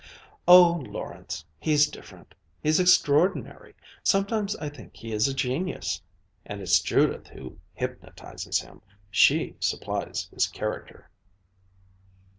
"Oh, 0.47 0.83
Lawrence 0.89 1.45
he's 1.59 1.85
different! 1.87 2.33
He's 2.59 2.79
extraordinary! 2.79 3.75
Sometimes 4.01 4.55
I 4.55 4.67
think 4.67 4.95
he 4.97 5.11
is 5.11 5.27
a 5.27 5.33
genius. 5.35 6.01
And 6.43 6.59
it's 6.59 6.79
Judith 6.79 7.27
who 7.27 7.59
hypnotizes 7.75 8.59
him. 8.61 8.81
She 9.11 9.57
supplies 9.59 10.27
his 10.33 10.47
character." 10.47 11.11